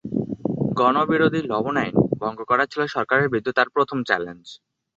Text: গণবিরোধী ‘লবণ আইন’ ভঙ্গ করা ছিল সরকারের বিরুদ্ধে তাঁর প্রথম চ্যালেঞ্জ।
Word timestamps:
গণবিরোধী 0.77 1.41
‘লবণ 1.43 1.75
আইন’ 1.77 1.95
ভঙ্গ 2.21 2.39
করা 2.49 2.65
ছিল 2.65 2.81
সরকারের 2.95 3.27
বিরুদ্ধে 3.31 3.55
তাঁর 3.57 3.69
প্রথম 3.75 3.97
চ্যালেঞ্জ। 4.03 4.45